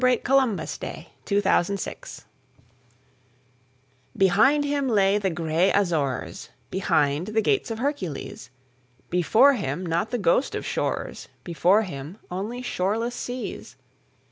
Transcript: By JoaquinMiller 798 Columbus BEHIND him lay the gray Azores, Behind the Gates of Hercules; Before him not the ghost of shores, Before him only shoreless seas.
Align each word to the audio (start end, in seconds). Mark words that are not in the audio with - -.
By 0.01 0.17
JoaquinMiller 0.17 0.67
798 0.67 1.05
Columbus 1.45 2.25
BEHIND 4.17 4.65
him 4.65 4.87
lay 4.89 5.19
the 5.19 5.29
gray 5.29 5.71
Azores, 5.71 6.49
Behind 6.71 7.27
the 7.27 7.41
Gates 7.43 7.69
of 7.69 7.77
Hercules; 7.77 8.49
Before 9.11 9.53
him 9.53 9.85
not 9.85 10.09
the 10.09 10.17
ghost 10.17 10.55
of 10.55 10.65
shores, 10.65 11.27
Before 11.43 11.83
him 11.83 12.17
only 12.31 12.63
shoreless 12.63 13.13
seas. 13.13 13.75